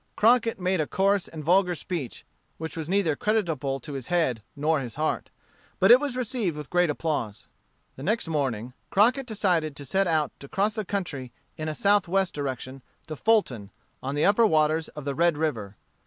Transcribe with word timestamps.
Crockett 0.15 0.59
made 0.59 0.81
a 0.81 0.87
coarse 0.87 1.27
and 1.27 1.43
vulgar 1.43 1.75
speech, 1.75 2.25
which 2.57 2.75
was 2.75 2.89
neither 2.89 3.15
creditable 3.15 3.79
to 3.81 3.93
his 3.93 4.07
head 4.07 4.41
nor 4.55 4.79
his 4.79 4.95
heart. 4.95 5.29
But 5.77 5.91
it 5.91 5.99
was 5.99 6.17
received 6.17 6.57
with 6.57 6.71
great 6.71 6.89
applause. 6.89 7.45
The 7.97 8.01
next 8.01 8.27
morning 8.27 8.73
Crockett 8.89 9.27
decided 9.27 9.75
to 9.75 9.85
set 9.85 10.07
out 10.07 10.31
to 10.39 10.47
cross 10.47 10.73
the 10.73 10.85
country 10.85 11.31
in 11.55 11.69
a 11.69 11.75
southwest 11.75 12.33
direction, 12.33 12.81
to 13.05 13.15
Fulton, 13.15 13.69
on 14.01 14.15
the 14.15 14.25
upper 14.25 14.47
waters 14.47 14.87
of 14.87 15.05
the 15.05 15.13
Red 15.13 15.37
River. 15.37 15.77